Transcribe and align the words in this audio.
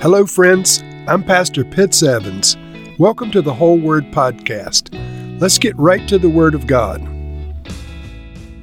Hello, 0.00 0.24
friends. 0.24 0.82
I'm 1.06 1.22
Pastor 1.22 1.62
Pitts 1.62 2.02
Evans. 2.02 2.56
Welcome 2.98 3.30
to 3.32 3.42
the 3.42 3.52
Whole 3.52 3.78
Word 3.78 4.04
Podcast. 4.04 4.88
Let's 5.38 5.58
get 5.58 5.76
right 5.76 6.08
to 6.08 6.18
the 6.18 6.30
Word 6.30 6.54
of 6.54 6.66
God. 6.66 7.02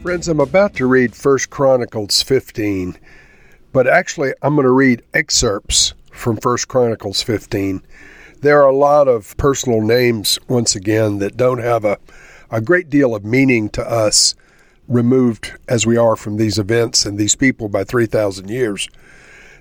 Friends, 0.02 0.28
I'm 0.28 0.40
about 0.40 0.74
to 0.78 0.88
read 0.88 1.14
1 1.14 1.38
Chronicles 1.52 2.24
15, 2.24 2.98
but 3.72 3.86
actually, 3.86 4.34
I'm 4.42 4.56
going 4.56 4.66
to 4.66 4.72
read 4.72 5.04
excerpts 5.14 5.94
from 6.12 6.38
1 6.38 6.58
Chronicles 6.68 7.22
15. 7.22 7.84
There 8.42 8.60
are 8.60 8.70
a 8.70 8.76
lot 8.76 9.08
of 9.08 9.38
personal 9.38 9.82
names, 9.82 10.40
once 10.48 10.76
again, 10.76 11.20
that 11.20 11.38
don't 11.38 11.60
have 11.60 11.86
a, 11.86 12.00
a 12.50 12.62
great 12.62 12.90
deal 12.90 13.14
of 13.14 13.24
meaning 13.24 13.70
to 13.70 13.88
us, 13.88 14.34
removed 14.88 15.54
as 15.68 15.86
we 15.86 15.98
are 15.98 16.16
from 16.16 16.38
these 16.38 16.58
events 16.58 17.06
and 17.06 17.20
these 17.20 17.36
people 17.36 17.70
by 17.70 17.84
3,000 17.84 18.50
years. 18.50 18.90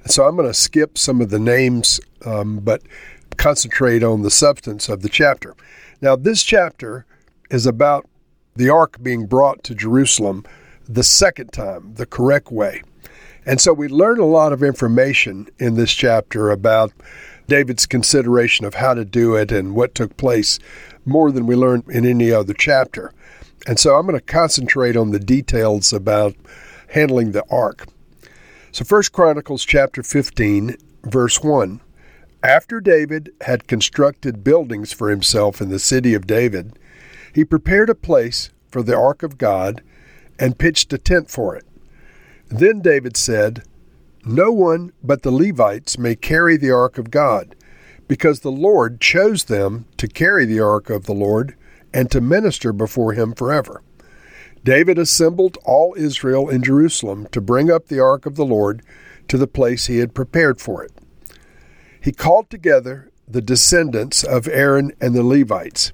So 0.06 0.26
I'm 0.26 0.36
going 0.36 0.48
to 0.48 0.54
skip 0.54 0.96
some 0.96 1.20
of 1.20 1.30
the 1.30 1.38
names, 1.38 2.00
um, 2.24 2.60
but 2.60 2.82
concentrate 3.36 4.02
on 4.02 4.22
the 4.22 4.30
substance 4.30 4.88
of 4.88 5.02
the 5.02 5.08
chapter. 5.08 5.54
Now, 6.00 6.16
this 6.16 6.42
chapter 6.42 7.06
is 7.50 7.66
about 7.66 8.08
the 8.54 8.70
ark 8.70 8.98
being 9.02 9.26
brought 9.26 9.62
to 9.64 9.74
Jerusalem 9.74 10.44
the 10.88 11.02
second 11.02 11.52
time, 11.52 11.94
the 11.94 12.06
correct 12.06 12.50
way. 12.50 12.82
And 13.44 13.60
so 13.60 13.72
we 13.72 13.88
learn 13.88 14.18
a 14.18 14.26
lot 14.26 14.52
of 14.52 14.62
information 14.62 15.48
in 15.58 15.74
this 15.74 15.92
chapter 15.92 16.50
about 16.50 16.92
David's 17.46 17.86
consideration 17.86 18.64
of 18.64 18.74
how 18.74 18.94
to 18.94 19.04
do 19.04 19.36
it 19.36 19.52
and 19.52 19.74
what 19.74 19.94
took 19.94 20.16
place 20.16 20.58
more 21.04 21.30
than 21.30 21.46
we 21.46 21.54
learned 21.54 21.84
in 21.88 22.04
any 22.04 22.32
other 22.32 22.54
chapter. 22.54 23.12
And 23.66 23.78
so 23.78 23.96
I'm 23.96 24.06
going 24.06 24.18
to 24.18 24.24
concentrate 24.24 24.96
on 24.96 25.10
the 25.10 25.20
details 25.20 25.92
about 25.92 26.34
handling 26.88 27.32
the 27.32 27.44
ark. 27.50 27.86
So 28.76 28.84
1 28.84 29.04
Chronicles 29.10 29.64
chapter 29.64 30.02
15 30.02 30.76
verse 31.04 31.42
1 31.42 31.80
After 32.42 32.78
David 32.78 33.32
had 33.40 33.66
constructed 33.66 34.44
buildings 34.44 34.92
for 34.92 35.08
himself 35.08 35.62
in 35.62 35.70
the 35.70 35.78
city 35.78 36.12
of 36.12 36.26
David, 36.26 36.78
he 37.34 37.42
prepared 37.42 37.88
a 37.88 37.94
place 37.94 38.50
for 38.68 38.82
the 38.82 38.94
ark 38.94 39.22
of 39.22 39.38
God 39.38 39.82
and 40.38 40.58
pitched 40.58 40.92
a 40.92 40.98
tent 40.98 41.30
for 41.30 41.56
it. 41.56 41.64
Then 42.48 42.82
David 42.82 43.16
said, 43.16 43.62
no 44.26 44.52
one 44.52 44.92
but 45.02 45.22
the 45.22 45.30
Levites 45.30 45.96
may 45.96 46.14
carry 46.14 46.58
the 46.58 46.70
ark 46.70 46.98
of 46.98 47.10
God, 47.10 47.56
because 48.06 48.40
the 48.40 48.52
Lord 48.52 49.00
chose 49.00 49.44
them 49.44 49.86
to 49.96 50.06
carry 50.06 50.44
the 50.44 50.60
ark 50.60 50.90
of 50.90 51.06
the 51.06 51.14
Lord 51.14 51.56
and 51.94 52.10
to 52.10 52.20
minister 52.20 52.74
before 52.74 53.14
him 53.14 53.32
forever. 53.32 53.80
David 54.66 54.98
assembled 54.98 55.58
all 55.64 55.94
Israel 55.96 56.48
in 56.48 56.60
Jerusalem 56.60 57.28
to 57.30 57.40
bring 57.40 57.70
up 57.70 57.86
the 57.86 58.00
ark 58.00 58.26
of 58.26 58.34
the 58.34 58.44
Lord 58.44 58.82
to 59.28 59.38
the 59.38 59.46
place 59.46 59.86
he 59.86 59.98
had 59.98 60.12
prepared 60.12 60.60
for 60.60 60.82
it. 60.82 60.90
He 62.00 62.10
called 62.10 62.50
together 62.50 63.12
the 63.28 63.40
descendants 63.40 64.24
of 64.24 64.48
Aaron 64.48 64.90
and 65.00 65.14
the 65.14 65.22
Levites, 65.22 65.92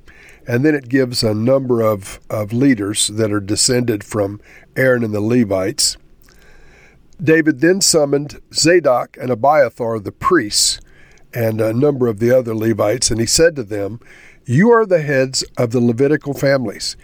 and 0.48 0.64
then 0.64 0.74
it 0.74 0.88
gives 0.88 1.22
a 1.22 1.34
number 1.34 1.82
of, 1.82 2.18
of 2.30 2.54
leaders 2.54 3.08
that 3.08 3.30
are 3.30 3.40
descended 3.40 4.02
from 4.02 4.40
Aaron 4.74 5.04
and 5.04 5.12
the 5.12 5.20
Levites. 5.20 5.98
David 7.22 7.60
then 7.60 7.82
summoned 7.82 8.40
Zadok 8.54 9.18
and 9.20 9.30
Abiathar 9.30 9.98
the 9.98 10.12
priests 10.12 10.80
and 11.34 11.60
a 11.60 11.74
number 11.74 12.06
of 12.06 12.20
the 12.20 12.34
other 12.34 12.54
Levites, 12.54 13.10
and 13.10 13.20
he 13.20 13.26
said 13.26 13.54
to 13.56 13.64
them, 13.64 14.00
You 14.46 14.70
are 14.70 14.86
the 14.86 15.02
heads 15.02 15.42
of 15.58 15.72
the 15.72 15.80
Levitical 15.80 16.32
families. 16.32 16.96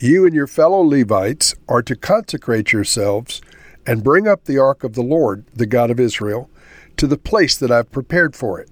You 0.00 0.24
and 0.24 0.34
your 0.34 0.46
fellow 0.46 0.80
Levites 0.80 1.54
are 1.68 1.82
to 1.82 1.96
consecrate 1.96 2.72
yourselves 2.72 3.40
and 3.86 4.04
bring 4.04 4.28
up 4.28 4.44
the 4.44 4.58
ark 4.58 4.84
of 4.84 4.94
the 4.94 5.02
Lord, 5.02 5.44
the 5.54 5.66
God 5.66 5.90
of 5.90 5.98
Israel, 5.98 6.50
to 6.96 7.06
the 7.06 7.18
place 7.18 7.56
that 7.56 7.70
I've 7.70 7.90
prepared 7.90 8.36
for 8.36 8.60
it. 8.60 8.70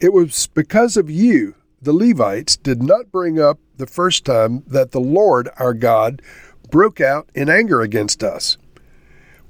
It 0.00 0.12
was 0.12 0.48
because 0.48 0.96
of 0.96 1.10
you, 1.10 1.54
the 1.80 1.92
Levites, 1.92 2.56
did 2.56 2.82
not 2.82 3.12
bring 3.12 3.40
up 3.40 3.58
the 3.76 3.86
first 3.86 4.24
time 4.24 4.62
that 4.66 4.90
the 4.90 5.00
Lord 5.00 5.48
our 5.58 5.74
God 5.74 6.22
broke 6.70 7.00
out 7.00 7.28
in 7.34 7.48
anger 7.48 7.80
against 7.80 8.22
us 8.22 8.56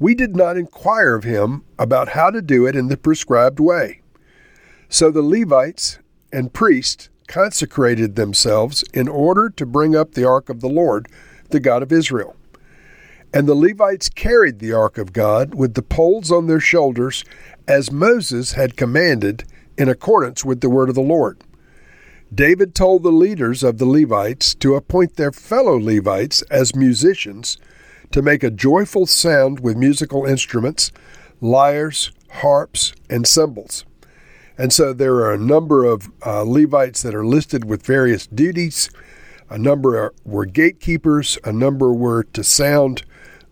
we 0.02 0.16
did 0.16 0.34
not 0.34 0.56
inquire 0.56 1.14
of 1.14 1.22
him 1.22 1.64
about 1.78 2.08
how 2.08 2.28
to 2.28 2.42
do 2.42 2.66
it 2.66 2.74
in 2.74 2.88
the 2.88 2.96
prescribed 2.96 3.60
way. 3.60 4.00
So 4.88 5.12
the 5.12 5.22
Levites 5.22 6.00
and 6.32 6.52
priests 6.52 7.08
consecrated 7.26 8.16
themselves 8.16 8.84
in 8.94 9.08
order 9.08 9.50
to 9.50 9.66
bring 9.66 9.96
up 9.96 10.12
the 10.12 10.24
ark 10.24 10.48
of 10.48 10.60
the 10.60 10.68
Lord, 10.68 11.08
the 11.50 11.60
God 11.60 11.82
of 11.82 11.92
Israel. 11.92 12.36
And 13.34 13.48
the 13.48 13.54
Levites 13.54 14.08
carried 14.08 14.58
the 14.58 14.72
ark 14.72 14.98
of 14.98 15.12
God 15.12 15.54
with 15.54 15.74
the 15.74 15.82
poles 15.82 16.30
on 16.30 16.46
their 16.46 16.60
shoulders, 16.60 17.24
as 17.66 17.90
Moses 17.90 18.52
had 18.52 18.76
commanded 18.76 19.44
in 19.78 19.88
accordance 19.88 20.44
with 20.44 20.60
the 20.60 20.70
word 20.70 20.88
of 20.88 20.94
the 20.94 21.00
Lord. 21.00 21.42
David 22.34 22.74
told 22.74 23.02
the 23.02 23.10
leaders 23.10 23.62
of 23.62 23.78
the 23.78 23.86
Levites 23.86 24.54
to 24.56 24.74
appoint 24.74 25.16
their 25.16 25.32
fellow 25.32 25.78
Levites 25.78 26.42
as 26.42 26.74
musicians 26.74 27.58
to 28.10 28.22
make 28.22 28.42
a 28.42 28.50
joyful 28.50 29.06
sound 29.06 29.60
with 29.60 29.76
musical 29.76 30.24
instruments, 30.24 30.92
lyres, 31.40 32.12
harps, 32.30 32.92
and 33.08 33.26
cymbals. 33.26 33.84
And 34.58 34.72
so 34.72 34.92
there 34.92 35.14
are 35.16 35.32
a 35.32 35.38
number 35.38 35.84
of 35.84 36.10
uh, 36.24 36.42
Levites 36.42 37.02
that 37.02 37.14
are 37.14 37.24
listed 37.24 37.64
with 37.64 37.84
various 37.84 38.26
duties. 38.26 38.90
A 39.48 39.58
number 39.58 39.98
are, 39.98 40.14
were 40.24 40.46
gatekeepers, 40.46 41.38
a 41.44 41.52
number 41.52 41.92
were 41.92 42.24
to 42.24 42.44
sound 42.44 43.04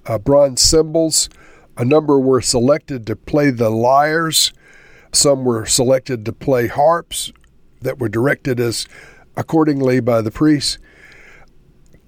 uh, 0.07 0.19
bronze 0.19 0.61
cymbals, 0.61 1.29
a 1.77 1.85
number 1.85 2.19
were 2.19 2.41
selected 2.41 3.07
to 3.07 3.17
play 3.17 3.51
the 3.51 3.71
lyres, 3.71 4.53
some 5.13 5.45
were 5.45 5.67
selected 5.67 6.25
to 6.25 6.33
play 6.33 6.69
harps 6.69 7.33
that 7.81 7.99
were 7.99 8.09
directed 8.09 8.61
as 8.61 8.87
accordingly 9.37 10.01
by 10.01 10.21
the 10.21 10.31
priests. 10.31 10.79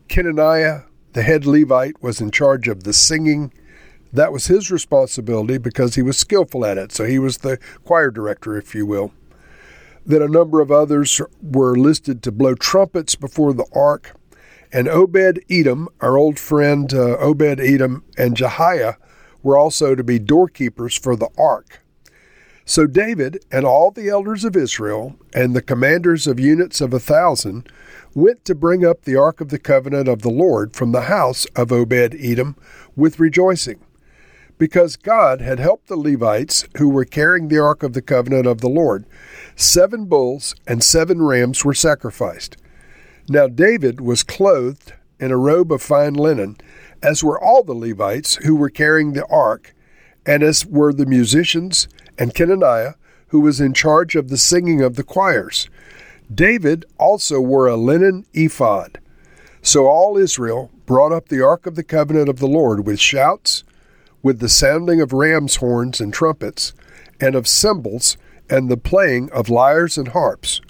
Kenaniah 0.09 0.85
the 1.13 1.23
head 1.23 1.45
Levite 1.45 2.03
was 2.03 2.21
in 2.21 2.31
charge 2.31 2.69
of 2.69 2.85
the 2.85 2.93
singing. 2.93 3.53
That 4.13 4.33
was 4.33 4.47
his 4.47 4.71
responsibility 4.71 5.59
because 5.59 5.95
he 5.95 6.03
was 6.03 6.19
skillful 6.19 6.65
at 6.65 6.79
it. 6.79 6.93
So 6.93 7.05
he 7.05 7.19
was 7.19 7.39
the 7.39 7.59
choir 7.85 8.11
director, 8.11 8.57
if 8.57 8.75
you 8.75 8.85
will. 8.85 9.13
Then 10.05 10.21
a 10.21 10.29
number 10.29 10.61
of 10.61 10.71
others 10.71 11.21
were 11.41 11.77
listed 11.77 12.23
to 12.23 12.33
blow 12.33 12.55
trumpets 12.55 13.15
before 13.15 13.53
the 13.53 13.67
ark. 13.73 14.17
And 14.73 14.89
Obed 14.89 15.45
Edom, 15.51 15.89
our 16.01 16.17
old 16.17 16.39
friend 16.39 16.93
uh, 16.93 17.17
Obed 17.19 17.61
Edom, 17.61 18.05
and 18.19 18.37
Jehiah 18.37 18.97
were 19.43 19.57
also 19.57 19.95
to 19.95 20.05
be 20.05 20.19
doorkeepers 20.19 20.99
for 20.99 21.15
the 21.15 21.29
ark. 21.39 21.83
So 22.65 22.87
David 22.87 23.45
and 23.51 23.65
all 23.65 23.91
the 23.91 24.09
elders 24.09 24.45
of 24.45 24.57
Israel 24.57 25.17
and 25.35 25.55
the 25.55 25.63
commanders 25.63 26.27
of 26.27 26.39
units 26.39 26.81
of 26.81 26.95
a 26.95 27.01
thousand 27.01 27.69
went 28.15 28.45
to 28.45 28.55
bring 28.55 28.85
up 28.85 29.03
the 29.03 29.17
ark 29.17 29.41
of 29.41 29.49
the 29.49 29.59
covenant 29.59 30.09
of 30.09 30.23
the 30.23 30.31
Lord 30.31 30.75
from 30.75 30.93
the 30.93 31.03
house 31.03 31.45
of 31.57 31.73
Obed 31.73 32.15
Edom 32.15 32.57
with 32.95 33.19
rejoicing, 33.19 33.81
because 34.63 34.95
God 34.95 35.41
had 35.41 35.59
helped 35.59 35.89
the 35.89 35.97
Levites 35.97 36.69
who 36.77 36.89
were 36.89 37.05
carrying 37.05 37.49
the 37.49 37.59
ark 37.59 37.83
of 37.83 37.95
the 37.95 38.01
covenant 38.01 38.47
of 38.47 38.61
the 38.61 38.69
Lord. 38.69 39.05
Seven 39.57 40.05
bulls 40.05 40.55
and 40.69 40.85
seven 40.85 41.21
rams 41.21 41.65
were 41.65 41.75
sacrificed. 41.75 42.57
Now 43.29 43.49
David 43.49 44.01
was 44.01 44.23
clothed 44.23 44.93
in 45.19 45.33
a 45.33 45.37
robe 45.37 45.73
of 45.73 45.83
fine 45.83 46.15
linen, 46.15 46.59
as 47.03 47.25
were 47.25 47.41
all 47.41 47.65
the 47.65 47.73
Levites 47.73 48.37
who 48.37 48.55
were 48.55 48.71
carrying 48.71 49.15
the 49.15 49.27
ark, 49.27 49.75
and 50.25 50.45
as 50.45 50.65
were 50.65 50.93
the 50.93 51.07
musicians 51.07 51.89
and 52.17 52.33
Kenaniah, 52.33 52.95
who 53.31 53.41
was 53.41 53.61
in 53.61 53.75
charge 53.75 54.15
of 54.15 54.29
the 54.29 54.39
singing 54.39 54.81
of 54.81 54.95
the 54.95 55.03
choirs. 55.03 55.69
David 56.33 56.85
also 56.99 57.41
wore 57.41 57.67
a 57.67 57.75
linen 57.75 58.27
ephod. 58.33 59.01
So 59.61 59.89
all 59.89 60.17
Israel 60.17 60.71
brought 60.87 61.11
up 61.11 61.31
the 61.31 61.45
ark 61.45 61.67
of 61.67 61.75
the 61.75 61.83
covenant 61.83 62.29
of 62.29 62.39
the 62.39 62.47
Lord 62.47 62.87
with 62.87 63.01
shouts, 63.01 63.65
with 64.23 64.39
the 64.39 64.49
sounding 64.49 65.01
of 65.01 65.13
ram's 65.13 65.57
horns 65.57 66.01
and 66.01 66.13
trumpets, 66.13 66.73
and 67.21 67.35
of 67.35 67.49
cymbals, 67.49 68.17
and 68.49 68.69
the 68.69 68.77
playing 68.77 69.31
of 69.31 69.49
lyres 69.49 69.97
and 69.97 70.09
harps. 70.09 70.61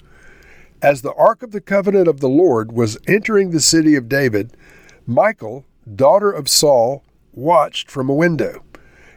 As 0.81 1.01
the 1.01 1.13
ark 1.13 1.43
of 1.43 1.51
the 1.51 1.61
covenant 1.61 2.07
of 2.07 2.19
the 2.19 2.29
Lord 2.29 2.71
was 2.71 2.97
entering 3.07 3.51
the 3.51 3.59
city 3.59 3.95
of 3.95 4.09
David, 4.09 4.55
Michal, 5.07 5.65
daughter 5.95 6.31
of 6.31 6.49
Saul, 6.49 7.03
watched 7.33 7.89
from 7.89 8.09
a 8.09 8.15
window. 8.15 8.63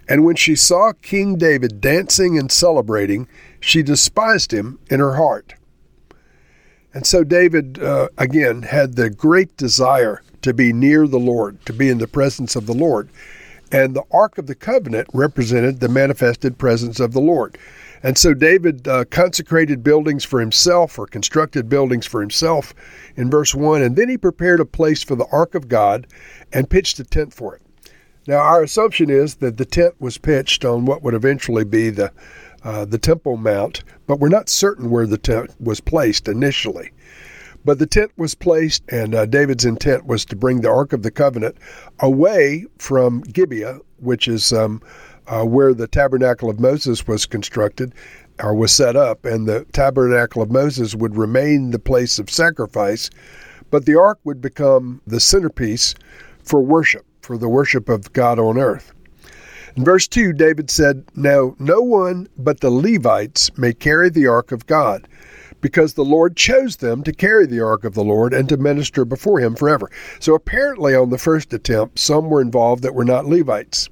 And 0.08 0.24
when 0.24 0.36
she 0.36 0.54
saw 0.54 0.92
King 1.02 1.36
David 1.36 1.80
dancing 1.80 2.38
and 2.38 2.50
celebrating, 2.50 3.26
she 3.60 3.82
despised 3.82 4.52
him 4.52 4.78
in 4.88 5.00
her 5.00 5.14
heart. 5.14 5.54
And 6.94 7.04
so 7.04 7.24
David, 7.24 7.82
uh, 7.82 8.08
again, 8.16 8.62
had 8.62 8.94
the 8.94 9.10
great 9.10 9.56
desire 9.56 10.22
to 10.42 10.54
be 10.54 10.72
near 10.72 11.06
the 11.06 11.18
Lord, 11.18 11.64
to 11.66 11.72
be 11.72 11.88
in 11.88 11.98
the 11.98 12.06
presence 12.06 12.56
of 12.56 12.66
the 12.66 12.72
Lord. 12.72 13.10
And 13.72 13.94
the 13.94 14.04
Ark 14.10 14.38
of 14.38 14.46
the 14.46 14.54
Covenant 14.54 15.08
represented 15.12 15.80
the 15.80 15.88
manifested 15.88 16.58
presence 16.58 17.00
of 17.00 17.12
the 17.12 17.20
Lord. 17.20 17.58
And 18.02 18.16
so 18.16 18.34
David 18.34 18.86
uh, 18.86 19.04
consecrated 19.06 19.82
buildings 19.82 20.24
for 20.24 20.38
himself 20.38 20.98
or 20.98 21.06
constructed 21.06 21.68
buildings 21.68 22.06
for 22.06 22.20
himself 22.20 22.74
in 23.16 23.30
verse 23.30 23.54
1. 23.54 23.82
And 23.82 23.96
then 23.96 24.08
he 24.08 24.16
prepared 24.16 24.60
a 24.60 24.64
place 24.64 25.02
for 25.02 25.16
the 25.16 25.26
Ark 25.32 25.54
of 25.54 25.68
God 25.68 26.06
and 26.52 26.70
pitched 26.70 27.00
a 27.00 27.04
tent 27.04 27.32
for 27.32 27.56
it. 27.56 27.62
Now, 28.28 28.38
our 28.38 28.62
assumption 28.62 29.08
is 29.08 29.36
that 29.36 29.56
the 29.56 29.64
tent 29.64 29.94
was 30.00 30.18
pitched 30.18 30.64
on 30.64 30.84
what 30.84 31.02
would 31.02 31.14
eventually 31.14 31.64
be 31.64 31.90
the 31.90 32.12
uh, 32.64 32.84
the 32.84 32.98
Temple 32.98 33.36
Mount, 33.36 33.84
but 34.08 34.18
we're 34.18 34.28
not 34.28 34.48
certain 34.48 34.90
where 34.90 35.06
the 35.06 35.18
tent 35.18 35.54
was 35.60 35.78
placed 35.78 36.26
initially. 36.26 36.90
But 37.66 37.80
the 37.80 37.86
tent 37.86 38.12
was 38.16 38.36
placed, 38.36 38.84
and 38.90 39.12
uh, 39.12 39.26
David's 39.26 39.64
intent 39.64 40.06
was 40.06 40.24
to 40.26 40.36
bring 40.36 40.60
the 40.60 40.70
Ark 40.70 40.92
of 40.92 41.02
the 41.02 41.10
Covenant 41.10 41.56
away 41.98 42.64
from 42.78 43.22
Gibeah, 43.22 43.80
which 43.98 44.28
is 44.28 44.52
um, 44.52 44.80
uh, 45.26 45.42
where 45.42 45.74
the 45.74 45.88
tabernacle 45.88 46.48
of 46.48 46.60
Moses 46.60 47.08
was 47.08 47.26
constructed 47.26 47.92
or 48.40 48.54
was 48.54 48.70
set 48.70 48.94
up, 48.94 49.24
and 49.24 49.48
the 49.48 49.64
tabernacle 49.72 50.42
of 50.42 50.52
Moses 50.52 50.94
would 50.94 51.16
remain 51.16 51.72
the 51.72 51.80
place 51.80 52.20
of 52.20 52.30
sacrifice, 52.30 53.10
but 53.72 53.84
the 53.84 53.98
ark 53.98 54.20
would 54.22 54.40
become 54.40 55.02
the 55.04 55.18
centerpiece 55.18 55.96
for 56.44 56.60
worship, 56.60 57.04
for 57.20 57.36
the 57.36 57.48
worship 57.48 57.88
of 57.88 58.12
God 58.12 58.38
on 58.38 58.58
earth. 58.58 58.92
In 59.74 59.84
verse 59.84 60.06
2, 60.06 60.32
David 60.34 60.70
said, 60.70 61.04
Now 61.16 61.56
no 61.58 61.80
one 61.80 62.28
but 62.38 62.60
the 62.60 62.70
Levites 62.70 63.50
may 63.58 63.72
carry 63.72 64.08
the 64.08 64.28
ark 64.28 64.52
of 64.52 64.66
God, 64.66 65.08
because 65.60 65.94
the 65.94 66.04
Lord 66.04 66.36
chose 66.36 66.76
them 66.76 67.02
to 67.04 67.12
carry 67.12 67.46
the 67.46 67.60
ark 67.60 67.84
of 67.84 67.94
the 67.94 68.04
Lord 68.04 68.32
and 68.32 68.48
to 68.48 68.56
minister 68.56 69.04
before 69.04 69.40
him 69.40 69.54
forever. 69.54 69.90
So 70.20 70.34
apparently, 70.34 70.94
on 70.94 71.10
the 71.10 71.18
first 71.18 71.52
attempt, 71.52 71.98
some 71.98 72.28
were 72.28 72.40
involved 72.40 72.82
that 72.82 72.94
were 72.94 73.04
not 73.04 73.26
Levites. 73.26 73.88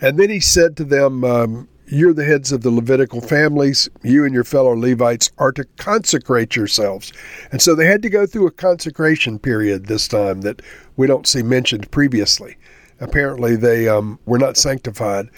And 0.00 0.18
then 0.18 0.30
he 0.30 0.40
said 0.40 0.76
to 0.76 0.84
them, 0.84 1.24
um, 1.24 1.68
You're 1.86 2.12
the 2.12 2.24
heads 2.24 2.50
of 2.50 2.62
the 2.62 2.70
Levitical 2.70 3.20
families. 3.20 3.88
You 4.02 4.24
and 4.24 4.34
your 4.34 4.44
fellow 4.44 4.74
Levites 4.74 5.30
are 5.38 5.52
to 5.52 5.64
consecrate 5.76 6.56
yourselves. 6.56 7.12
And 7.52 7.62
so 7.62 7.74
they 7.74 7.86
had 7.86 8.02
to 8.02 8.10
go 8.10 8.26
through 8.26 8.48
a 8.48 8.52
consecration 8.52 9.38
period 9.38 9.86
this 9.86 10.08
time 10.08 10.40
that 10.40 10.62
we 10.96 11.06
don't 11.06 11.26
see 11.26 11.42
mentioned 11.42 11.90
previously. 11.90 12.56
Apparently, 13.00 13.56
they 13.56 13.88
um, 13.88 14.18
were 14.26 14.38
not 14.38 14.56
sanctified 14.56 15.28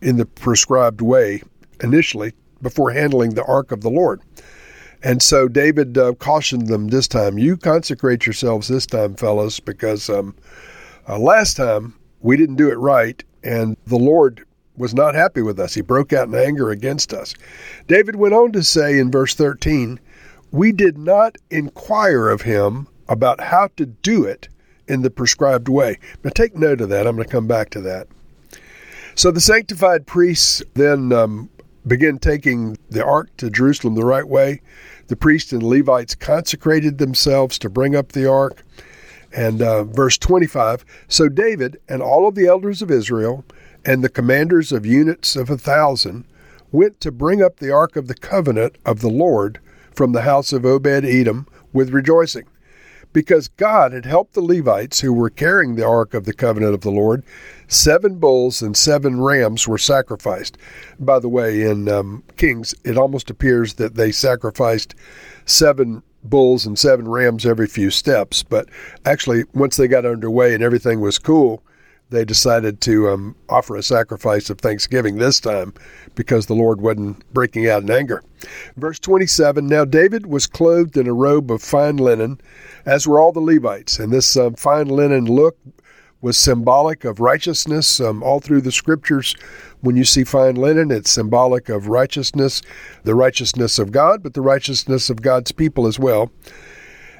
in 0.00 0.16
the 0.16 0.26
prescribed 0.26 1.00
way 1.00 1.42
initially 1.82 2.32
before 2.62 2.90
handling 2.90 3.34
the 3.34 3.44
ark 3.44 3.72
of 3.72 3.80
the 3.80 3.90
Lord. 3.90 4.20
And 5.02 5.20
so 5.22 5.48
David 5.48 5.98
uh, 5.98 6.14
cautioned 6.14 6.68
them 6.68 6.88
this 6.88 7.08
time, 7.08 7.38
you 7.38 7.56
consecrate 7.56 8.24
yourselves 8.24 8.68
this 8.68 8.86
time, 8.86 9.14
fellows, 9.14 9.58
because 9.58 10.08
um, 10.08 10.34
uh, 11.08 11.18
last 11.18 11.56
time 11.56 11.94
we 12.20 12.36
didn't 12.36 12.56
do 12.56 12.70
it 12.70 12.78
right, 12.78 13.22
and 13.42 13.76
the 13.86 13.98
Lord 13.98 14.44
was 14.76 14.94
not 14.94 15.14
happy 15.14 15.42
with 15.42 15.58
us. 15.58 15.74
He 15.74 15.80
broke 15.80 16.12
out 16.12 16.28
in 16.28 16.34
anger 16.34 16.70
against 16.70 17.12
us. 17.12 17.34
David 17.88 18.16
went 18.16 18.34
on 18.34 18.52
to 18.52 18.62
say 18.62 18.98
in 18.98 19.10
verse 19.10 19.34
13, 19.34 19.98
We 20.52 20.72
did 20.72 20.96
not 20.96 21.36
inquire 21.50 22.28
of 22.28 22.42
him 22.42 22.86
about 23.08 23.40
how 23.40 23.68
to 23.76 23.86
do 23.86 24.24
it 24.24 24.48
in 24.88 25.02
the 25.02 25.10
prescribed 25.10 25.68
way. 25.68 25.98
Now 26.22 26.30
take 26.30 26.54
note 26.56 26.80
of 26.80 26.88
that. 26.90 27.06
I'm 27.06 27.16
going 27.16 27.26
to 27.26 27.32
come 27.32 27.46
back 27.46 27.70
to 27.70 27.80
that. 27.82 28.06
So 29.14 29.30
the 29.30 29.40
sanctified 29.40 30.06
priests 30.06 30.62
then 30.74 31.12
um, 31.12 31.50
began 31.86 32.18
taking 32.18 32.78
the 32.90 33.04
ark 33.04 33.36
to 33.38 33.50
Jerusalem 33.50 33.94
the 33.94 34.04
right 34.04 34.26
way. 34.26 34.60
The 35.08 35.16
priests 35.16 35.52
and 35.52 35.62
Levites 35.62 36.14
consecrated 36.14 36.98
themselves 36.98 37.58
to 37.58 37.68
bring 37.68 37.96
up 37.96 38.12
the 38.12 38.28
ark. 38.30 38.64
And 39.34 39.62
uh, 39.62 39.84
verse 39.84 40.18
25 40.18 40.84
So 41.08 41.28
David 41.28 41.80
and 41.88 42.02
all 42.02 42.28
of 42.28 42.34
the 42.34 42.46
elders 42.46 42.82
of 42.82 42.90
Israel 42.90 43.44
and 43.84 44.04
the 44.04 44.08
commanders 44.08 44.72
of 44.72 44.86
units 44.86 45.36
of 45.36 45.50
a 45.50 45.58
thousand 45.58 46.24
went 46.70 47.00
to 47.00 47.10
bring 47.10 47.42
up 47.42 47.58
the 47.58 47.70
ark 47.70 47.96
of 47.96 48.08
the 48.08 48.14
covenant 48.14 48.76
of 48.86 49.00
the 49.00 49.10
Lord 49.10 49.58
from 49.92 50.12
the 50.12 50.22
house 50.22 50.52
of 50.52 50.64
Obed 50.64 51.04
Edom 51.04 51.46
with 51.72 51.90
rejoicing 51.90 52.46
because 53.12 53.48
God 53.48 53.92
had 53.92 54.06
helped 54.06 54.34
the 54.34 54.40
Levites 54.40 55.00
who 55.00 55.12
were 55.12 55.30
carrying 55.30 55.74
the 55.74 55.86
ark 55.86 56.14
of 56.14 56.24
the 56.24 56.32
covenant 56.32 56.74
of 56.74 56.80
the 56.80 56.90
Lord. 56.90 57.22
Seven 57.68 58.16
bulls 58.16 58.62
and 58.62 58.76
seven 58.76 59.20
rams 59.20 59.66
were 59.66 59.78
sacrificed. 59.78 60.58
By 60.98 61.18
the 61.18 61.28
way, 61.28 61.62
in 61.62 61.88
um, 61.88 62.22
Kings, 62.36 62.74
it 62.84 62.96
almost 62.98 63.30
appears 63.30 63.74
that 63.74 63.94
they 63.94 64.12
sacrificed 64.12 64.94
seven 65.44 66.02
bulls 66.24 66.66
and 66.66 66.78
seven 66.78 67.08
rams 67.08 67.44
every 67.44 67.66
few 67.66 67.90
steps. 67.90 68.42
But 68.42 68.68
actually, 69.04 69.44
once 69.54 69.76
they 69.76 69.88
got 69.88 70.06
underway 70.06 70.54
and 70.54 70.62
everything 70.62 71.00
was 71.00 71.18
cool, 71.18 71.62
they 72.12 72.24
decided 72.24 72.80
to 72.82 73.08
um, 73.08 73.34
offer 73.48 73.74
a 73.74 73.82
sacrifice 73.82 74.50
of 74.50 74.58
thanksgiving 74.58 75.16
this 75.16 75.40
time 75.40 75.74
because 76.14 76.46
the 76.46 76.54
Lord 76.54 76.80
wasn't 76.80 77.28
breaking 77.32 77.68
out 77.68 77.82
in 77.82 77.90
anger. 77.90 78.22
Verse 78.76 78.98
27 78.98 79.66
Now 79.66 79.84
David 79.84 80.26
was 80.26 80.46
clothed 80.46 80.96
in 80.96 81.08
a 81.08 81.12
robe 81.12 81.50
of 81.50 81.62
fine 81.62 81.96
linen, 81.96 82.40
as 82.86 83.06
were 83.06 83.20
all 83.20 83.32
the 83.32 83.40
Levites. 83.40 83.98
And 83.98 84.12
this 84.12 84.36
um, 84.36 84.54
fine 84.54 84.88
linen 84.88 85.24
look 85.24 85.56
was 86.20 86.38
symbolic 86.38 87.04
of 87.04 87.18
righteousness. 87.18 88.00
Um, 88.00 88.22
all 88.22 88.40
through 88.40 88.60
the 88.60 88.72
scriptures, 88.72 89.34
when 89.80 89.96
you 89.96 90.04
see 90.04 90.22
fine 90.22 90.54
linen, 90.54 90.90
it's 90.90 91.10
symbolic 91.10 91.68
of 91.68 91.88
righteousness, 91.88 92.62
the 93.02 93.14
righteousness 93.14 93.78
of 93.78 93.90
God, 93.90 94.22
but 94.22 94.34
the 94.34 94.40
righteousness 94.40 95.10
of 95.10 95.22
God's 95.22 95.50
people 95.50 95.86
as 95.86 95.98
well. 95.98 96.30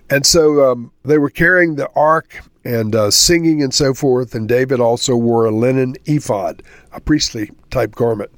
And 0.09 0.27
so 0.27 0.71
um, 0.71 0.93
they 1.05 1.19
were 1.19 1.31
carrying 1.31 1.75
the 1.75 1.89
ark 1.97 2.43
and 2.65 2.95
uh, 2.95 3.11
singing 3.11 3.63
and 3.63 3.75
so 3.75 3.95
forth. 3.95 4.35
And 4.35 4.49
David 4.49 4.81
also 4.81 5.17
wore 5.17 5.45
a 5.45 5.51
linen 5.51 5.97
ephod, 6.07 6.63
a 6.93 7.01
priestly 7.01 7.51
type 7.71 7.95
garment. 7.95 8.31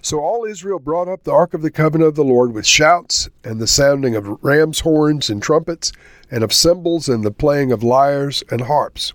So 0.00 0.20
all 0.20 0.44
Israel 0.44 0.78
brought 0.78 1.08
up 1.08 1.24
the 1.24 1.32
ark 1.32 1.54
of 1.54 1.62
the 1.62 1.70
covenant 1.70 2.08
of 2.08 2.14
the 2.14 2.24
Lord 2.24 2.52
with 2.52 2.66
shouts 2.66 3.28
and 3.44 3.60
the 3.60 3.66
sounding 3.66 4.14
of 4.14 4.42
ram's 4.42 4.80
horns 4.80 5.28
and 5.28 5.42
trumpets, 5.42 5.92
and 6.30 6.44
of 6.44 6.52
cymbals 6.52 7.08
and 7.08 7.24
the 7.24 7.30
playing 7.30 7.72
of 7.72 7.82
lyres 7.82 8.44
and 8.50 8.60
harps. 8.60 9.12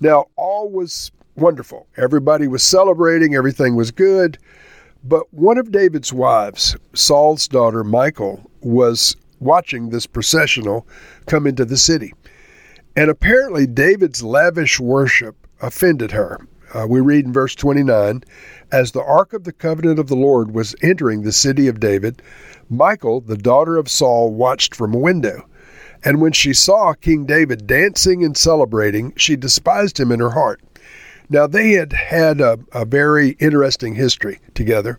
Now 0.00 0.26
all 0.36 0.70
was 0.70 1.12
wonderful. 1.36 1.86
Everybody 1.96 2.48
was 2.48 2.62
celebrating, 2.62 3.34
everything 3.34 3.76
was 3.76 3.90
good. 3.90 4.38
But 5.04 5.32
one 5.32 5.58
of 5.58 5.72
David's 5.72 6.12
wives, 6.12 6.76
Saul's 6.94 7.48
daughter 7.48 7.84
Michal, 7.84 8.50
was 8.60 9.16
watching 9.38 9.88
this 9.88 10.06
processional 10.06 10.86
come 11.26 11.46
into 11.46 11.64
the 11.64 11.78
city. 11.78 12.12
And 13.00 13.08
apparently, 13.08 13.66
David's 13.66 14.22
lavish 14.22 14.78
worship 14.78 15.46
offended 15.62 16.10
her. 16.12 16.38
Uh, 16.74 16.86
we 16.86 17.00
read 17.00 17.24
in 17.24 17.32
verse 17.32 17.54
29 17.54 18.22
As 18.70 18.92
the 18.92 19.02
ark 19.02 19.32
of 19.32 19.44
the 19.44 19.54
covenant 19.54 19.98
of 19.98 20.08
the 20.08 20.16
Lord 20.16 20.52
was 20.52 20.76
entering 20.82 21.22
the 21.22 21.32
city 21.32 21.66
of 21.66 21.80
David, 21.80 22.20
Michal, 22.68 23.22
the 23.22 23.38
daughter 23.38 23.78
of 23.78 23.88
Saul, 23.88 24.34
watched 24.34 24.74
from 24.74 24.92
a 24.92 24.98
window. 24.98 25.46
And 26.04 26.20
when 26.20 26.32
she 26.32 26.52
saw 26.52 26.92
King 26.92 27.24
David 27.24 27.66
dancing 27.66 28.22
and 28.22 28.36
celebrating, 28.36 29.14
she 29.16 29.34
despised 29.34 29.98
him 29.98 30.12
in 30.12 30.20
her 30.20 30.32
heart. 30.32 30.60
Now, 31.30 31.46
they 31.46 31.70
had 31.70 31.94
had 31.94 32.42
a, 32.42 32.58
a 32.72 32.84
very 32.84 33.30
interesting 33.38 33.94
history 33.94 34.40
together. 34.52 34.98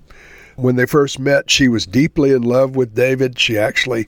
When 0.55 0.75
they 0.75 0.87
first 0.87 1.19
met, 1.19 1.51
she 1.51 1.67
was 1.67 1.85
deeply 1.85 2.31
in 2.31 2.41
love 2.41 2.75
with 2.75 2.95
David. 2.95 3.37
She 3.37 3.59
actually 3.59 4.07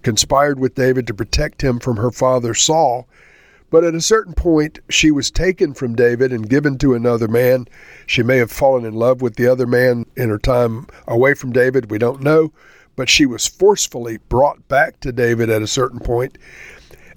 conspired 0.00 0.58
with 0.58 0.74
David 0.74 1.06
to 1.08 1.12
protect 1.12 1.60
him 1.60 1.78
from 1.78 1.98
her 1.98 2.10
father 2.10 2.54
Saul. 2.54 3.06
But 3.74 3.82
at 3.82 3.96
a 3.96 4.00
certain 4.00 4.34
point, 4.34 4.78
she 4.88 5.10
was 5.10 5.32
taken 5.32 5.74
from 5.74 5.96
David 5.96 6.32
and 6.32 6.48
given 6.48 6.78
to 6.78 6.94
another 6.94 7.26
man. 7.26 7.66
She 8.06 8.22
may 8.22 8.36
have 8.36 8.52
fallen 8.52 8.84
in 8.84 8.94
love 8.94 9.20
with 9.20 9.34
the 9.34 9.48
other 9.48 9.66
man 9.66 10.06
in 10.14 10.28
her 10.28 10.38
time 10.38 10.86
away 11.08 11.34
from 11.34 11.50
David. 11.50 11.90
We 11.90 11.98
don't 11.98 12.22
know. 12.22 12.52
But 12.94 13.08
she 13.08 13.26
was 13.26 13.48
forcefully 13.48 14.18
brought 14.28 14.68
back 14.68 15.00
to 15.00 15.10
David 15.10 15.50
at 15.50 15.60
a 15.60 15.66
certain 15.66 15.98
point. 15.98 16.38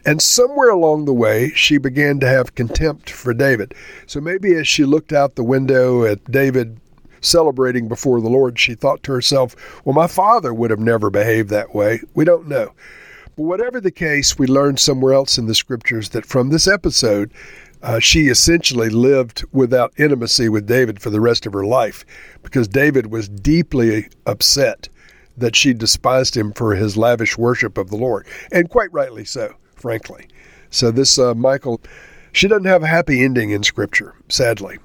And 0.04 0.20
somewhere 0.20 0.72
along 0.72 1.06
the 1.06 1.14
way, 1.14 1.52
she 1.52 1.78
began 1.78 2.20
to 2.22 2.28
have 2.28 2.56
contempt 2.56 3.12
for 3.12 3.36
David. 3.36 3.76
So 4.08 4.20
maybe 4.20 4.56
as 4.56 4.68
she 4.68 4.84
looked 4.84 5.14
out 5.14 5.36
the 5.36 5.44
window 5.44 6.06
at 6.06 6.32
David 6.32 6.80
celebrating 7.22 7.88
before 7.88 8.20
the 8.20 8.30
Lord, 8.30 8.58
she 8.58 8.74
thought 8.74 9.04
to 9.04 9.12
herself, 9.12 9.56
well, 9.86 9.94
my 9.94 10.08
father 10.08 10.56
would 10.56 10.72
have 10.72 10.80
never 10.80 11.12
behaved 11.12 11.50
that 11.52 11.76
way. 11.76 12.02
We 12.16 12.26
don't 12.26 12.48
know. 12.48 12.72
But 13.38 13.44
whatever 13.44 13.79
the 13.79 13.91
case, 13.91 14.39
we 14.39 14.48
learn 14.48 14.77
somewhere 14.77 15.13
else 15.13 15.38
in 15.38 15.46
the 15.46 15.53
scriptures 15.53 16.10
that 16.10 16.25
from 16.25 16.50
this 16.50 16.67
episode, 16.67 17.32
uh, 17.84 18.00
she 18.00 18.29
essentially 18.29 18.89
lived 18.89 19.46
without 19.51 19.94
intimacy 19.96 20.50
with 20.50 20.65
David 20.65 21.00
for 21.00 21.12
the 21.12 21.22
rest 21.22 21.46
of 21.46 21.53
her 21.53 21.63
life 21.63 22.03
because 22.41 22.67
David 22.67 23.12
was 23.12 23.29
deeply 23.29 24.10
upset 24.25 24.89
that 25.38 25.56
she 25.56 25.72
despised 25.72 26.36
him 26.36 26.51
for 26.51 26.74
his 26.74 26.98
lavish 26.98 27.38
worship 27.38 27.77
of 27.77 27.91
the 27.91 27.96
Lord, 27.96 28.25
and 28.51 28.72
quite 28.72 28.91
rightly 28.91 29.24
so, 29.24 29.53
frankly. 29.75 30.27
So, 30.72 30.89
this 30.89 31.20
uh, 31.20 31.36
Michal, 31.36 31.79
she 32.32 32.48
doesn't 32.48 32.65
have 32.65 32.82
a 32.82 32.88
happy 32.88 33.24
ending 33.24 33.51
in 33.51 33.62
Scripture, 33.62 34.15
sadly. 34.29 34.79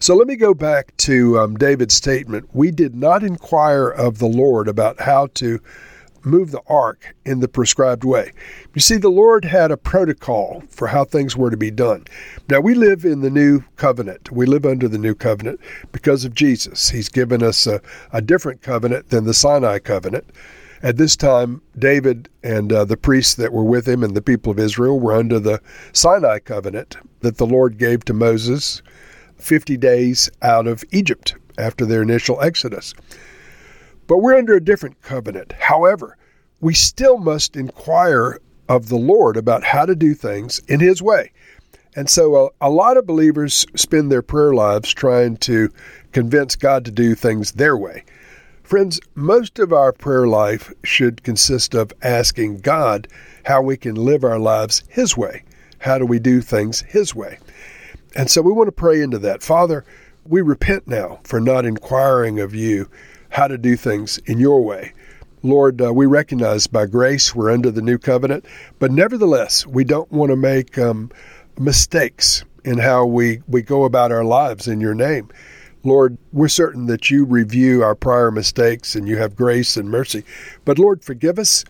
So 0.00 0.16
let 0.16 0.26
me 0.26 0.34
go 0.34 0.52
back 0.54 0.94
to 0.98 1.38
um, 1.38 1.56
David's 1.56 1.94
statement. 1.94 2.48
We 2.52 2.72
did 2.72 2.96
not 2.96 3.22
inquire 3.22 3.88
of 3.88 4.18
the 4.18 4.26
Lord 4.26 4.68
about 4.68 5.00
how 5.00 5.28
to 5.34 5.60
move 6.24 6.50
the 6.50 6.62
ark 6.66 7.14
in 7.24 7.40
the 7.40 7.48
prescribed 7.48 8.04
way. 8.04 8.32
You 8.74 8.80
see, 8.80 8.96
the 8.96 9.08
Lord 9.08 9.44
had 9.44 9.70
a 9.70 9.76
protocol 9.76 10.62
for 10.68 10.88
how 10.88 11.04
things 11.04 11.36
were 11.36 11.50
to 11.50 11.56
be 11.56 11.70
done. 11.70 12.06
Now, 12.48 12.60
we 12.60 12.74
live 12.74 13.04
in 13.04 13.20
the 13.20 13.30
new 13.30 13.62
covenant. 13.76 14.30
We 14.30 14.46
live 14.46 14.64
under 14.64 14.88
the 14.88 14.98
new 14.98 15.14
covenant 15.14 15.60
because 15.92 16.24
of 16.24 16.34
Jesus. 16.34 16.90
He's 16.90 17.08
given 17.08 17.42
us 17.42 17.66
a, 17.66 17.80
a 18.12 18.22
different 18.22 18.62
covenant 18.62 19.10
than 19.10 19.24
the 19.24 19.34
Sinai 19.34 19.78
covenant. 19.78 20.24
At 20.82 20.96
this 20.96 21.14
time, 21.14 21.62
David 21.78 22.28
and 22.42 22.72
uh, 22.72 22.84
the 22.84 22.96
priests 22.96 23.34
that 23.34 23.52
were 23.52 23.62
with 23.62 23.86
him 23.86 24.02
and 24.02 24.16
the 24.16 24.22
people 24.22 24.50
of 24.50 24.58
Israel 24.58 24.98
were 24.98 25.12
under 25.12 25.38
the 25.38 25.60
Sinai 25.92 26.40
covenant 26.40 26.96
that 27.20 27.36
the 27.36 27.46
Lord 27.46 27.78
gave 27.78 28.04
to 28.06 28.12
Moses 28.12 28.82
50 29.36 29.76
days 29.76 30.28
out 30.42 30.66
of 30.66 30.84
Egypt 30.90 31.36
after 31.58 31.86
their 31.86 32.02
initial 32.02 32.40
exodus. 32.40 32.94
But 34.12 34.18
we're 34.18 34.36
under 34.36 34.52
a 34.52 34.62
different 34.62 35.00
covenant. 35.00 35.52
However, 35.52 36.18
we 36.60 36.74
still 36.74 37.16
must 37.16 37.56
inquire 37.56 38.38
of 38.68 38.90
the 38.90 38.98
Lord 38.98 39.38
about 39.38 39.64
how 39.64 39.86
to 39.86 39.96
do 39.96 40.12
things 40.12 40.60
in 40.68 40.80
His 40.80 41.00
way. 41.00 41.32
And 41.96 42.10
so 42.10 42.52
a, 42.60 42.68
a, 42.68 42.68
lot 42.68 42.98
of 42.98 43.06
believers 43.06 43.64
spend 43.74 44.12
their 44.12 44.20
prayer 44.20 44.52
lives 44.52 44.92
trying 44.92 45.38
to 45.38 45.72
convince 46.12 46.56
God 46.56 46.84
to 46.84 46.90
do 46.90 47.14
things 47.14 47.52
their 47.52 47.74
way. 47.74 48.04
Friends, 48.62 49.00
most 49.14 49.58
of 49.58 49.72
our 49.72 49.94
prayer 49.94 50.26
life 50.26 50.70
should 50.84 51.22
consist 51.22 51.72
of 51.72 51.90
asking 52.02 52.58
God 52.58 53.08
how 53.46 53.62
we 53.62 53.78
can 53.78 53.94
live 53.94 54.24
our 54.24 54.38
lives 54.38 54.84
His 54.90 55.16
way. 55.16 55.42
How 55.78 55.96
do 55.96 56.04
we 56.04 56.18
do 56.18 56.42
things 56.42 56.82
His 56.82 57.14
way? 57.14 57.38
And 58.14 58.30
so 58.30 58.42
we 58.42 58.52
want 58.52 58.68
to 58.68 58.72
pray 58.72 59.00
into 59.00 59.18
that. 59.20 59.42
Father, 59.42 59.86
we 60.26 60.42
repent 60.42 60.86
now 60.86 61.20
for 61.24 61.40
not 61.40 61.64
inquiring 61.64 62.40
of 62.40 62.54
you 62.54 62.90
how 63.32 63.48
to 63.48 63.56
do 63.56 63.76
things 63.76 64.18
in 64.26 64.38
your 64.38 64.62
way. 64.62 64.92
Lord, 65.42 65.80
uh, 65.80 65.92
we 65.92 66.06
recognize 66.06 66.66
by 66.66 66.86
grace 66.86 67.34
we're 67.34 67.50
under 67.50 67.70
the 67.70 67.82
new 67.82 67.98
covenant, 67.98 68.44
but 68.78 68.92
nevertheless, 68.92 69.66
we 69.66 69.84
don't 69.84 70.10
want 70.12 70.30
to 70.30 70.36
make 70.36 70.78
um, 70.78 71.10
mistakes 71.58 72.44
in 72.64 72.78
how 72.78 73.06
we, 73.06 73.40
we 73.48 73.62
go 73.62 73.84
about 73.84 74.12
our 74.12 74.22
lives 74.22 74.68
in 74.68 74.80
your 74.80 74.94
name. 74.94 75.30
Lord, 75.82 76.16
we're 76.32 76.46
certain 76.46 76.86
that 76.86 77.10
you 77.10 77.24
review 77.24 77.82
our 77.82 77.96
prior 77.96 78.30
mistakes 78.30 78.94
and 78.94 79.08
you 79.08 79.16
have 79.16 79.34
grace 79.34 79.76
and 79.76 79.90
mercy. 79.90 80.24
But 80.64 80.78
Lord, 80.78 81.02
forgive 81.02 81.38
us 81.38 81.64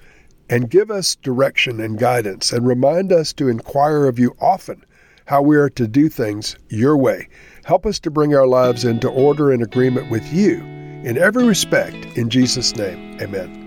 and 0.50 0.68
give 0.68 0.90
us 0.90 1.14
direction 1.14 1.80
and 1.80 1.96
guidance 1.96 2.52
and 2.52 2.66
remind 2.66 3.12
us 3.12 3.32
to 3.34 3.48
inquire 3.48 4.06
of 4.06 4.18
you 4.18 4.36
often 4.40 4.84
how 5.26 5.40
we 5.40 5.56
are 5.56 5.70
to 5.70 5.86
do 5.86 6.08
things 6.08 6.56
your 6.68 6.96
way. 6.96 7.28
Help 7.64 7.86
us 7.86 8.00
to 8.00 8.10
bring 8.10 8.34
our 8.34 8.48
lives 8.48 8.84
into 8.84 9.08
order 9.08 9.52
and 9.52 9.62
agreement 9.62 10.10
with 10.10 10.30
you 10.30 10.81
in 11.04 11.18
every 11.18 11.44
respect. 11.44 11.96
In 12.16 12.30
Jesus' 12.30 12.74
name, 12.76 13.18
amen. 13.20 13.62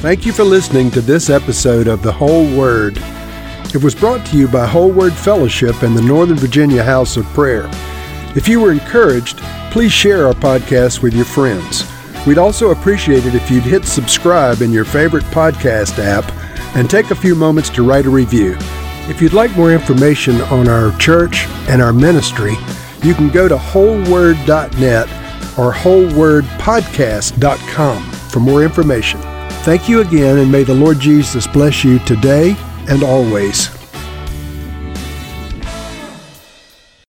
Thank 0.00 0.24
you 0.24 0.32
for 0.32 0.44
listening 0.44 0.92
to 0.92 1.00
this 1.00 1.28
episode 1.28 1.88
of 1.88 2.02
The 2.02 2.12
Whole 2.12 2.46
Word. 2.56 2.98
It 3.74 3.82
was 3.82 3.96
brought 3.96 4.24
to 4.26 4.36
you 4.36 4.46
by 4.46 4.64
Whole 4.64 4.92
Word 4.92 5.12
Fellowship 5.12 5.82
and 5.82 5.96
the 5.96 6.02
Northern 6.02 6.36
Virginia 6.36 6.84
House 6.84 7.16
of 7.16 7.24
Prayer. 7.26 7.68
If 8.36 8.46
you 8.46 8.60
were 8.60 8.70
encouraged, 8.70 9.38
please 9.72 9.92
share 9.92 10.26
our 10.26 10.34
podcast 10.34 11.02
with 11.02 11.14
your 11.14 11.24
friends. 11.24 11.84
We'd 12.26 12.38
also 12.38 12.70
appreciate 12.70 13.26
it 13.26 13.34
if 13.34 13.50
you'd 13.50 13.64
hit 13.64 13.84
subscribe 13.84 14.62
in 14.62 14.70
your 14.70 14.84
favorite 14.84 15.24
podcast 15.24 15.98
app 15.98 16.30
and 16.76 16.88
take 16.88 17.10
a 17.10 17.16
few 17.16 17.34
moments 17.34 17.68
to 17.70 17.82
write 17.82 18.06
a 18.06 18.10
review. 18.10 18.56
If 19.08 19.22
you'd 19.22 19.32
like 19.32 19.56
more 19.56 19.72
information 19.72 20.42
on 20.42 20.68
our 20.68 20.94
church 20.98 21.46
and 21.68 21.80
our 21.80 21.94
ministry, 21.94 22.56
you 23.02 23.14
can 23.14 23.30
go 23.30 23.48
to 23.48 23.56
wholeword.net 23.56 25.08
or 25.58 25.72
wholewordpodcast.com 25.72 28.02
for 28.12 28.40
more 28.40 28.62
information. 28.62 29.20
Thank 29.62 29.88
you 29.88 30.00
again, 30.00 30.38
and 30.38 30.52
may 30.52 30.62
the 30.62 30.74
Lord 30.74 31.00
Jesus 31.00 31.46
bless 31.46 31.84
you 31.84 31.98
today 32.00 32.54
and 32.88 33.02
always. 33.02 33.77